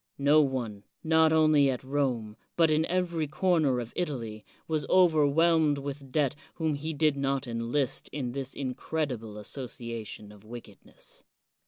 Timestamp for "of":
3.79-3.93, 10.31-10.41